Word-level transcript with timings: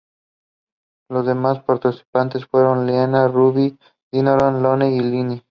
Los 1.11 1.27
demás 1.27 1.61
participantes 1.63 2.47
fueron 2.47 2.87
Leyla, 2.87 3.27
Ruby, 3.27 3.77
Dinorah, 4.11 4.49
Noel 4.49 4.93
y 4.93 4.99
Lily. 5.01 5.39